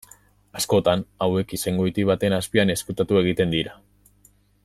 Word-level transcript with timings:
Askotan, 0.59 1.03
hauek 1.25 1.53
izengoiti 1.57 2.07
baten 2.11 2.37
azpian 2.39 2.75
ezkutatu 2.77 3.21
egiten 3.23 3.55
dira. 3.59 3.77